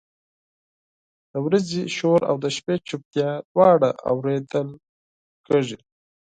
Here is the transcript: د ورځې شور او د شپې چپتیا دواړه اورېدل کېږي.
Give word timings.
د 1.31 1.33
ورځې 1.45 1.81
شور 1.95 2.21
او 2.29 2.35
د 2.43 2.45
شپې 2.55 2.75
چپتیا 2.87 3.29
دواړه 3.51 3.89
اورېدل 4.11 4.67
کېږي. 5.47 5.77